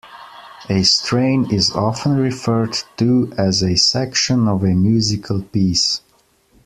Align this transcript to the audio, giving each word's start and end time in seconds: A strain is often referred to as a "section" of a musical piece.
A 0.67 0.81
strain 0.81 1.53
is 1.53 1.69
often 1.73 2.17
referred 2.17 2.75
to 2.97 3.31
as 3.37 3.61
a 3.61 3.77
"section" 3.77 4.47
of 4.47 4.63
a 4.63 4.73
musical 4.73 5.43
piece. 5.43 6.01